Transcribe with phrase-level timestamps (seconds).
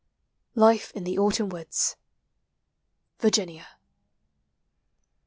[0.55, 1.95] LIFE IX THE AUTUMN WOODS.
[3.19, 3.67] [VIRGINIA.